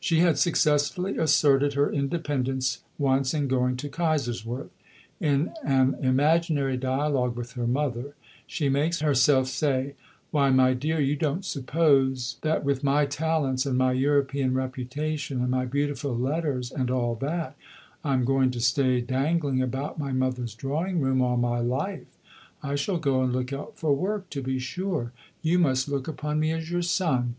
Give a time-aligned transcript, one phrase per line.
[0.00, 4.70] She had successfully asserted her independence once in going to Kaiserswerth.
[5.20, 8.16] In an imaginary dialogue with her mother,
[8.48, 9.94] she makes herself say,
[10.32, 15.50] "Why, my dear, you don't suppose that with my 'talents' and my 'European reputation' and
[15.52, 17.54] my 'beautiful letters,' and all that,
[18.02, 22.18] I'm going to stay dangling about my mother's drawing room all my life!
[22.60, 25.12] I shall go and look out for work, to be sure.
[25.42, 27.36] You must look upon me as your son.